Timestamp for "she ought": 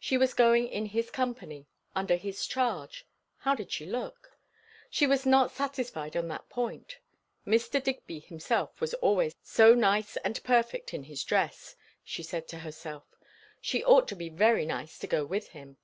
13.60-14.08